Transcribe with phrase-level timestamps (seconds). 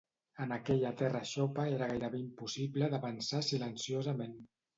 [0.43, 4.37] En aquella terra xopa era gairebé impossible d'avançar silenciosament.